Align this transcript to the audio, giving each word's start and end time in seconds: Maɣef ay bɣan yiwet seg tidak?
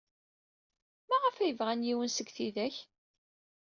Maɣef 1.09 1.35
ay 1.37 1.53
bɣan 1.59 1.85
yiwet 1.87 2.11
seg 2.13 2.27
tidak? 2.35 2.75